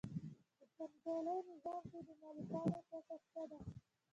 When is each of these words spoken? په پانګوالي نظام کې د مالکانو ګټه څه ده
په 0.75 0.83
پانګوالي 1.03 1.35
نظام 1.49 1.81
کې 1.91 1.99
د 2.07 2.09
مالکانو 2.21 2.79
ګټه 2.89 3.15
څه 3.31 3.41
ده 3.49 3.59